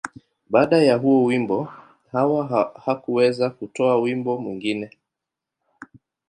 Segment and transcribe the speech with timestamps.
[0.49, 1.73] Baada ya huo wimbo,
[2.11, 4.89] Hawa hakuweza kutoa wimbo mwingine.